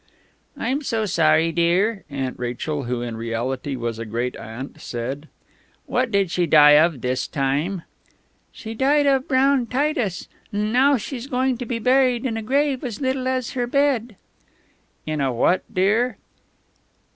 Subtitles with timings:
[0.57, 5.27] "I'm so sorry, dear," Aunt Rachel, who in reality was a great aunt, said.
[5.85, 7.83] "What did she die of this time?"
[8.51, 9.27] "She died of...
[9.27, 10.27] Brown Titus...
[10.51, 14.15] 'n now she's going to be buried in a grave as little as her bed."
[15.05, 16.17] "In a what, dear?"